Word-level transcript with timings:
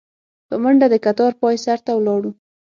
په 0.47 0.55
منډه 0.63 0.87
د 0.91 0.95
کتار 1.05 1.31
پاى 1.41 1.55
سر 1.65 1.79
ته 1.85 1.91
ولاړو. 1.95 2.31